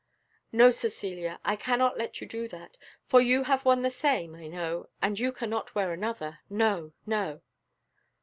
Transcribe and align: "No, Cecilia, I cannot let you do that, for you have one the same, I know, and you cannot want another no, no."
"No, 0.51 0.71
Cecilia, 0.71 1.39
I 1.45 1.55
cannot 1.55 1.95
let 1.95 2.19
you 2.21 2.27
do 2.27 2.47
that, 2.47 2.75
for 3.05 3.21
you 3.21 3.43
have 3.43 3.65
one 3.65 3.83
the 3.83 3.91
same, 3.91 4.33
I 4.33 4.47
know, 4.47 4.89
and 4.99 5.19
you 5.19 5.31
cannot 5.31 5.75
want 5.75 5.91
another 5.91 6.39
no, 6.49 6.93
no." 7.05 7.43